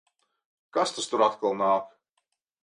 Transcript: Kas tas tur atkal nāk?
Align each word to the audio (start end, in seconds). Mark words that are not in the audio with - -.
Kas 0.77 0.93
tas 0.95 1.09
tur 1.11 1.25
atkal 1.27 1.55
nāk? 1.61 1.93